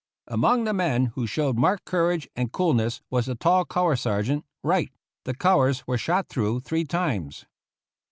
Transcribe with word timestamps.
Among 0.27 0.63
the 0.63 0.73
men 0.73 1.11
who 1.13 1.27
showed 1.27 1.57
marked 1.59 1.85
courage 1.85 2.27
and 2.35 2.51
coolness 2.51 3.03
was 3.11 3.27
the 3.27 3.35
tall 3.35 3.65
color 3.65 3.95
sergeant, 3.95 4.47
Wright; 4.63 4.91
the 5.25 5.35
colors 5.35 5.85
were 5.85 5.99
shot 5.99 6.27
through 6.27 6.61
three 6.61 6.85
times. 6.85 7.45